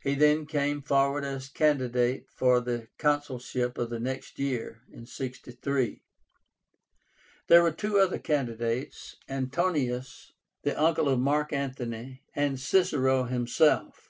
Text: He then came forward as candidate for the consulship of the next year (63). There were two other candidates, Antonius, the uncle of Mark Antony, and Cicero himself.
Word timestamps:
He 0.00 0.16
then 0.16 0.44
came 0.44 0.82
forward 0.82 1.22
as 1.22 1.48
candidate 1.48 2.26
for 2.34 2.58
the 2.60 2.88
consulship 2.98 3.78
of 3.78 3.90
the 3.90 4.00
next 4.00 4.36
year 4.40 4.82
(63). 5.04 6.02
There 7.46 7.62
were 7.62 7.70
two 7.70 8.00
other 8.00 8.18
candidates, 8.18 9.14
Antonius, 9.28 10.32
the 10.64 10.74
uncle 10.76 11.08
of 11.08 11.20
Mark 11.20 11.52
Antony, 11.52 12.24
and 12.34 12.58
Cicero 12.58 13.22
himself. 13.22 14.08